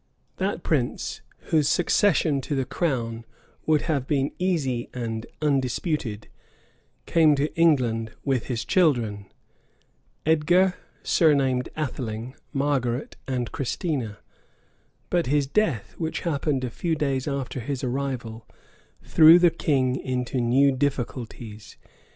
That 0.37 0.63
prince, 0.63 1.21
whose 1.51 1.69
succession 1.69 2.41
to 2.41 2.55
the 2.55 2.65
crown 2.65 3.23
would 3.67 3.83
have 3.83 4.07
been 4.07 4.31
easy 4.39 4.89
and 4.95 5.27
undisputed, 5.43 6.27
came 7.05 7.35
to 7.35 7.55
England 7.55 8.11
with 8.25 8.47
his 8.47 8.65
children, 8.65 9.27
Edgar, 10.25 10.73
surnamed 11.03 11.69
Atheling, 11.77 12.33
Margaret, 12.51 13.15
and 13.27 13.51
Christina; 13.51 14.17
but 15.11 15.27
his 15.27 15.45
death, 15.45 15.93
which 15.99 16.21
happened 16.21 16.63
a 16.63 16.71
few 16.71 16.95
days 16.95 17.27
after 17.27 17.59
his 17.59 17.83
arrival, 17.83 18.47
threw 19.03 19.37
the 19.37 19.51
king 19.51 19.95
into 19.97 20.41
new 20.41 20.71
difficulties. 20.71 21.77